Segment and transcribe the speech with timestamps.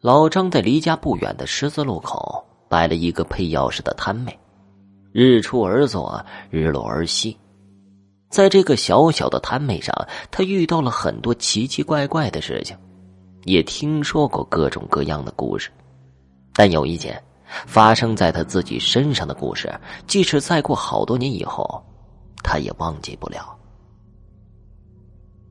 [0.00, 4.38] 老张在离家不远的十字路口摆了一个配钥匙的摊位，
[5.10, 7.36] 日出而作，日落而息。
[8.30, 9.92] 在这个小小的摊位上，
[10.30, 12.76] 他遇到了很多奇奇怪怪的事情，
[13.42, 15.68] 也听说过各种各样的故事。
[16.52, 17.20] 但有一件
[17.66, 19.68] 发生在他自己身上的故事，
[20.06, 21.84] 即使再过好多年以后，
[22.44, 23.52] 他也忘记不了。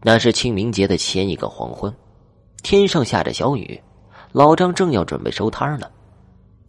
[0.00, 1.94] 那是清明节的前一个黄昏，
[2.64, 3.80] 天上下着小雨。
[4.32, 5.86] 老张正要准备收摊呢，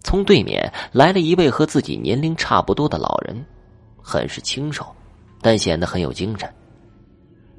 [0.04, 3.46] 从对面来了一位和自己年龄差不多的老人，
[4.02, 4.86] 很是清瘦，
[5.42, 6.48] 但显得很有精神。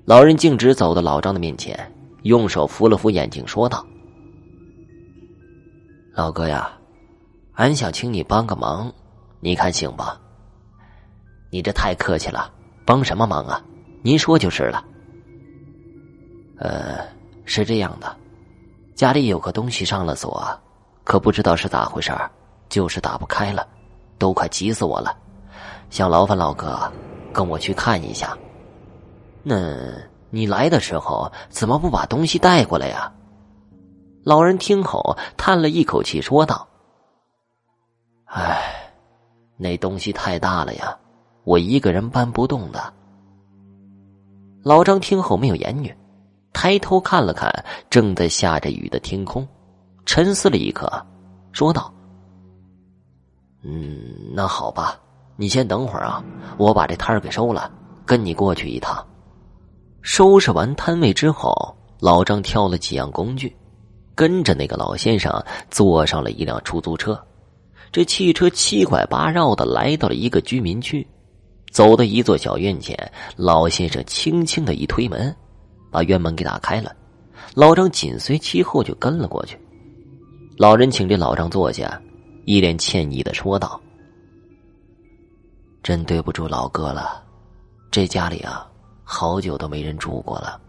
[0.05, 1.91] 老人径直走到老张的面前，
[2.25, 3.85] 用手扶了扶眼睛，说道
[6.13, 6.71] ：“老哥呀，
[7.55, 8.93] 俺想请你帮个忙，
[9.41, 10.21] 你看行吧？
[11.51, 12.53] 你这太客气了，
[12.85, 13.65] 帮什么忙啊？
[14.03, 14.85] 您说就是了。
[16.59, 16.99] 呃，
[17.47, 18.15] 是这样的。”
[18.95, 20.47] 家里有个东西上了锁，
[21.03, 22.13] 可不知道是咋回事
[22.69, 23.67] 就是打不开了，
[24.19, 25.17] 都快急死我了。
[25.91, 26.91] 想劳烦老哥
[27.33, 28.37] 跟我去看一下。
[29.43, 29.93] 那
[30.31, 33.13] 你来的时候怎么不把东西带过来呀？
[34.23, 36.67] 老人听后叹了一口气，说道
[38.27, 38.93] ：“唉，
[39.57, 40.97] 那东西太大了呀，
[41.43, 42.93] 我一个人搬不动的。”
[44.65, 45.95] 老张听后没有言语。
[46.55, 47.53] 抬头看了看
[47.91, 49.47] 正在下着雨的天空，
[50.07, 50.89] 沉思了一刻，
[51.53, 51.93] 说道
[53.63, 54.01] ：“嗯，
[54.33, 54.99] 那好吧，
[55.37, 56.25] 你先等会儿啊，
[56.57, 57.71] 我把这摊儿给收了，
[58.07, 59.05] 跟你过去一趟。”
[60.01, 61.53] 收拾完摊位之后，
[61.99, 63.55] 老张挑了几样工具，
[64.15, 67.21] 跟着那个老先生坐上了一辆出租车。
[67.91, 71.07] 这汽车七拐八绕的来到了一个居民区，
[71.71, 72.97] 走到一座小院前，
[73.37, 75.35] 老先生轻轻的一推门。
[75.95, 76.93] 把院门给打开了，
[77.55, 79.57] 老张紧随其后就跟了过去。
[80.59, 82.03] 老人请这老张坐下，
[82.47, 83.81] 一脸歉意的说道
[85.85, 87.23] ：“真对不住老哥了，
[87.93, 88.67] 这家里啊，
[89.05, 90.61] 好久都没人住过了，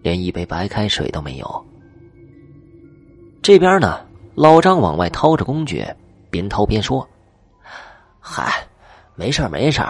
[0.00, 1.66] 连一杯白开水都没有。”
[3.42, 4.00] 这边呢，
[4.34, 5.84] 老张往外掏着工具，
[6.30, 7.06] 边掏边说
[8.18, 8.66] ：“嗨，
[9.16, 9.82] 没事没事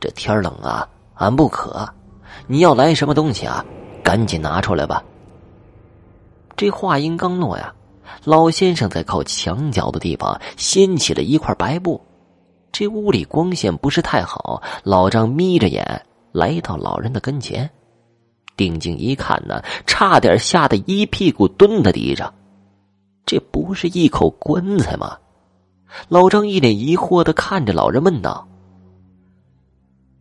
[0.00, 1.86] 这天冷啊，俺不渴。
[2.46, 3.62] 你要来什么东西啊？”
[4.04, 5.02] 赶紧拿出来吧！
[6.56, 7.74] 这话音刚落呀，
[8.22, 12.00] 老先生在靠墙角的地方掀起了一块白布。
[12.70, 17.68] 这屋里光线不是太好，老张眯着眼来到老人的跟前，
[18.56, 22.32] 定睛一看呢，差点吓得一屁股蹲在地上。
[23.26, 25.18] 这不是一口棺材吗？
[26.08, 28.46] 老张一脸疑惑的看着老人问道：“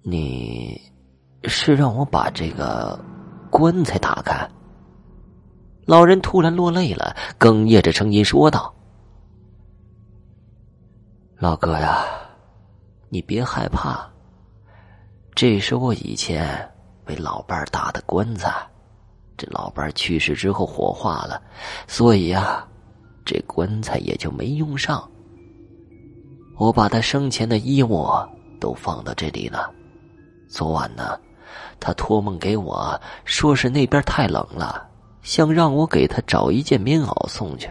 [0.01, 0.79] 你
[1.43, 2.99] 是让我把这个？”
[3.53, 4.49] 棺材打开，
[5.85, 8.73] 老人突然落泪了，哽咽着声音说道
[11.37, 12.03] ：“老哥呀，
[13.09, 14.09] 你别害怕，
[15.35, 16.67] 这是我以前
[17.05, 18.51] 为老伴儿打的棺材。
[19.37, 21.39] 这老伴儿去世之后火化了，
[21.87, 22.67] 所以呀，
[23.23, 25.07] 这棺材也就没用上。
[26.57, 28.07] 我把他生前的衣物
[28.59, 29.71] 都放到这里了。
[30.49, 31.15] 昨晚呢。”
[31.79, 34.87] 他托梦给我，说是那边太冷了，
[35.21, 37.69] 想让我给他找一件棉袄送去。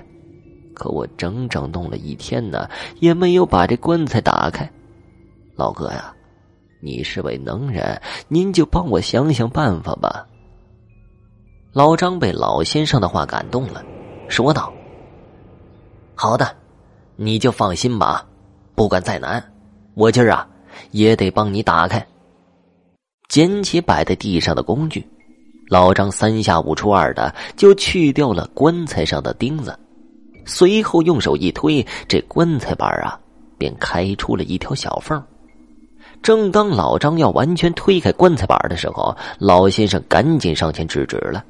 [0.75, 4.69] 可我整整弄了一天呢，也没有把这棺材打开。
[5.55, 6.13] 老哥呀，
[6.81, 10.27] 你是位能人，您就帮我想想办法吧。
[11.73, 13.83] 老张被老先生的话感动了，
[14.29, 14.73] 说道
[16.15, 16.55] ：“好的，
[17.17, 18.27] 你就放心吧，
[18.75, 19.43] 不管再难，
[19.95, 20.47] 我今儿啊
[20.91, 22.05] 也得帮你打开。”
[23.33, 25.03] 捡起摆在地上的工具，
[25.67, 29.75] 老张三下五除二的就去掉了棺材上的钉子，
[30.45, 33.19] 随后用手一推，这棺材板啊
[33.57, 35.25] 便开出了一条小缝。
[36.23, 41.43] 正当老张要完全推开棺材板的时候，老先生赶紧上前制止了，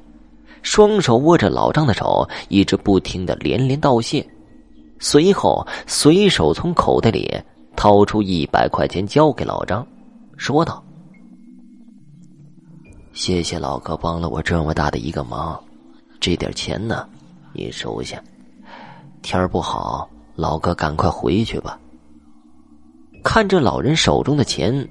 [0.61, 4.25] 双手握着老张的手，一直不停的连连道谢，
[4.99, 7.29] 随后随手从口袋里
[7.75, 9.85] 掏出一百块钱交给老张，
[10.37, 10.81] 说道。
[13.13, 15.61] 谢谢老哥帮了我这么大的一个忙，
[16.19, 17.07] 这点钱呢，
[17.53, 18.21] 你收下。
[19.21, 21.79] 天儿不好，老哥赶快回去吧。
[23.23, 24.85] 看着老人手中的钱，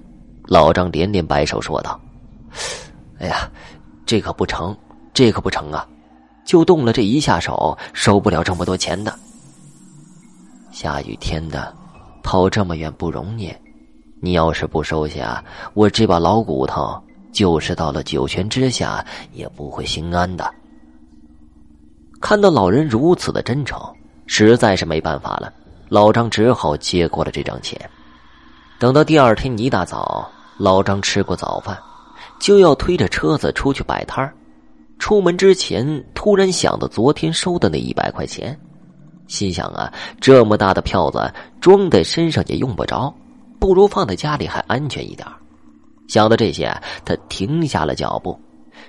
[0.45, 2.01] 老张连连摆手说道
[3.19, 3.51] ：“哎呀，
[4.07, 4.75] 这可不成，
[5.13, 5.85] 这可不成啊！
[6.45, 9.13] 就动了这一下手，收不了这么多钱的。
[10.71, 11.75] 下雨天的，
[12.23, 13.53] 跑这么远不容易，
[14.21, 16.97] 你要是不收下，我这把老骨头。”
[17.33, 20.49] 就是到了九泉之下，也不会心安的。
[22.21, 23.81] 看到老人如此的真诚，
[24.27, 25.53] 实在是没办法了，
[25.89, 27.81] 老张只好接过了这张钱。
[28.79, 31.77] 等到第二天一大早，老张吃过早饭，
[32.39, 34.33] 就要推着车子出去摆摊
[34.99, 38.57] 出门之前，突然想到昨天收的那一百块钱，
[39.27, 43.13] 心想啊，这么大的票子装在身上也用不着，
[43.59, 45.27] 不如放在家里还安全一点。
[46.09, 46.71] 想到这些，
[47.05, 48.39] 他停下了脚步，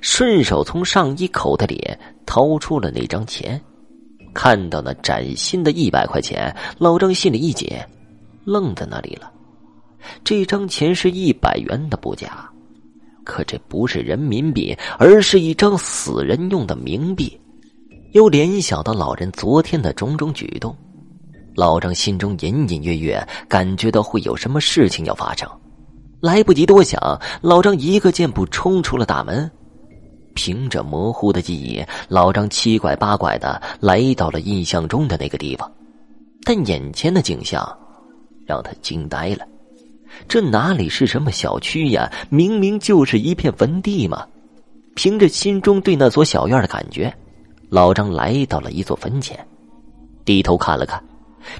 [0.01, 1.81] 顺手从上衣口袋里
[2.25, 3.61] 掏出了那张钱。
[4.33, 7.69] 看到那崭新的一百块钱，老张心里一紧，
[8.43, 9.31] 愣在那里了。
[10.23, 12.49] 这张钱是一百元的不假，
[13.23, 17.39] 可这不是人民币，而是一张死人用的冥币。
[18.13, 20.75] 又联想到老人昨天的种种举动，
[21.55, 25.47] 老张心中隐隐约约感觉到会有什么事情要发生。
[26.23, 29.51] 来不及多想，老张一个箭步冲出了大门。
[30.33, 35.69] 凭着模糊的记忆，老张七拐八拐的来到了印象中的那个地方，
[36.45, 37.61] 但眼前的景象
[38.45, 39.45] 让他惊呆了。
[40.25, 42.09] 这哪里是什么小区呀？
[42.29, 44.25] 明明就是一片坟地嘛！
[44.95, 47.13] 凭着心中对那所小院的感觉，
[47.67, 49.37] 老张来到了一座坟前，
[50.23, 51.03] 低头看了看，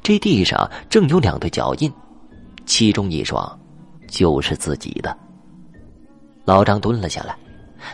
[0.02, 1.92] 这地上正有两对脚印，
[2.66, 3.60] 其中一双。
[4.14, 5.18] 就是自己的。
[6.46, 7.36] 老张蹲了下来，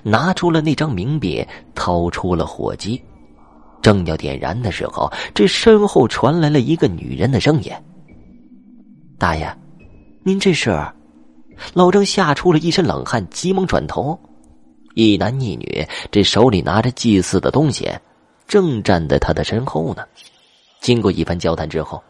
[0.03, 3.01] 拿出了那张冥币，掏出了火机，
[3.81, 7.71] 正要点燃的时候，这身后传来了一个女人的声音
[9.17, 9.49] ：“大爷，
[10.23, 10.77] 您这是？”
[11.73, 14.17] 老张吓出了一身冷汗，急忙转头，
[14.95, 17.89] 一男一女，这手里拿着祭祀的东西，
[18.47, 20.03] 正站在他的身后呢。
[20.81, 22.01] 经过一番交谈之后，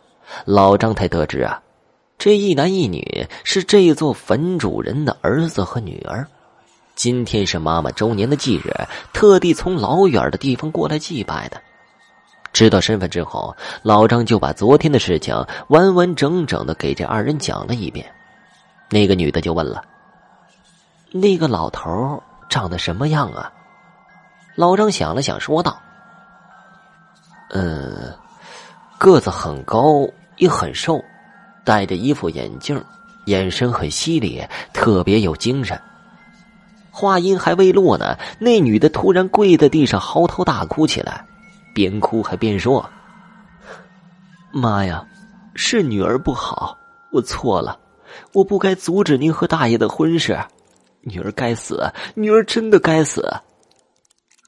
[0.46, 1.62] 老张才得知啊。
[2.20, 6.28] 这一男一女是这座坟主人的儿子和女儿，
[6.94, 8.74] 今天是妈妈周年的忌日，
[9.14, 11.62] 特地从老远的地方过来祭拜的。
[12.52, 15.34] 知道身份之后，老张就把昨天的事情
[15.70, 18.06] 完完整整的给这二人讲了一遍。
[18.90, 19.82] 那个女的就问了
[21.14, 23.50] ：“那个老头长得什么样啊？”
[24.56, 25.80] 老张想了想，说道
[27.52, 28.14] ：“嗯，
[28.98, 30.06] 个子很高，
[30.36, 31.02] 也很瘦。”
[31.70, 32.84] 戴着一副眼镜，
[33.26, 34.44] 眼神很犀利，
[34.74, 35.80] 特别有精神。
[36.90, 41.24] 话音还未落呢，那女的突然跪在地上嚎啕大哭起来，
[41.76, 42.90] 边哭还边说
[44.52, 45.06] ：“妈呀，
[45.54, 46.76] 是女儿不好，
[47.12, 47.80] 我错了，
[48.34, 50.40] 我不该阻止您和大爷的婚事，
[51.02, 53.32] 女儿该死，女儿真的该死。”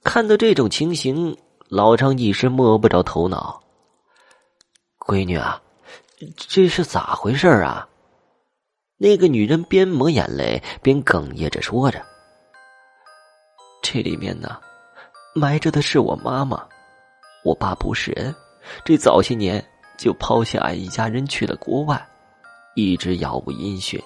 [0.04, 1.38] 看到这种情形，
[1.70, 3.62] 老张一时摸不着头脑。
[4.98, 5.62] 闺女啊。
[6.36, 7.88] 这是咋回事啊？
[8.98, 12.00] 那个女人边抹眼泪边哽咽着说着
[13.82, 14.60] ：“这里面呢，
[15.34, 16.64] 埋着的是我妈妈。
[17.44, 18.36] 我爸不是人，
[18.86, 19.64] 这早些年
[19.98, 22.08] 就抛下俺一家人去了国外，
[22.76, 24.00] 一直杳无音讯。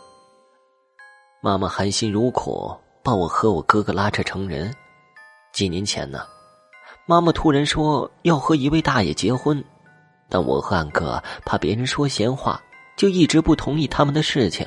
[1.42, 2.74] 妈妈含辛茹苦
[3.04, 4.74] 把我和我哥哥拉扯成人。
[5.52, 6.26] 几年前呢，
[7.06, 9.62] 妈妈突然说要和一位大爷结婚。”
[10.30, 12.62] 但我和俺哥怕别人说闲话，
[12.96, 14.66] 就一直不同意他们的事情。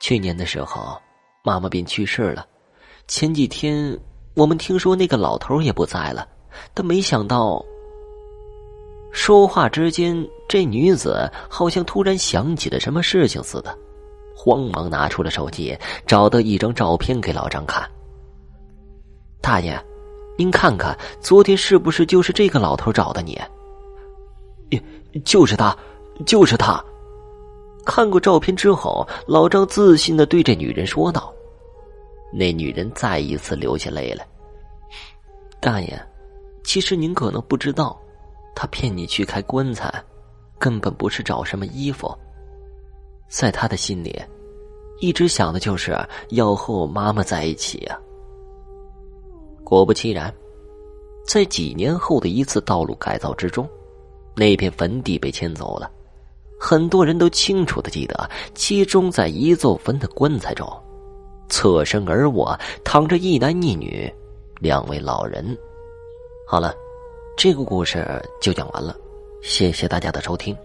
[0.00, 1.00] 去年的时候，
[1.42, 2.46] 妈妈便去世了。
[3.06, 3.98] 前几天
[4.34, 6.26] 我们听说那个老头也不在了，
[6.74, 7.64] 但没想到。
[9.12, 13.76] 说话之间，这女子好像突然想起了什么事情似的，
[14.34, 17.86] 慌忙拿出了手机，找到一张照片给老张看。
[19.42, 19.78] 大爷，
[20.38, 23.38] 您看看，昨天是不是就是这个老头找的你？
[25.24, 25.76] 就是他，
[26.24, 26.82] 就是他。
[27.84, 31.34] 看过照片之后，老张自信的对这女人说道
[32.32, 34.24] ：“那女人再一次流下泪来。
[35.58, 36.00] 大爷，
[36.62, 38.00] 其实您可能不知道，
[38.54, 39.92] 他骗你去开棺材，
[40.60, 42.16] 根本不是找什么衣服。
[43.28, 44.16] 在他的心里，
[45.00, 45.98] 一直想的就是
[46.30, 47.98] 要和我妈妈在一起啊。
[49.64, 50.32] 果不其然，
[51.26, 53.68] 在几年后的一次道路改造之中。”
[54.34, 55.90] 那片坟地被迁走了，
[56.58, 60.66] 很多人都清楚的记得，其中在一座坟的棺材中，
[61.48, 64.12] 侧身而卧躺着一男一女
[64.60, 65.56] 两位老人。
[66.46, 66.74] 好了，
[67.36, 68.06] 这个故事
[68.40, 68.96] 就讲完了，
[69.42, 70.56] 谢谢大家的收听。